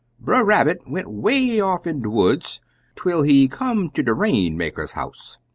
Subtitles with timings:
[0.19, 2.59] Brer Rabbit went 'way off in de woods
[2.95, 5.37] twel he come ter de Rainmaker's house.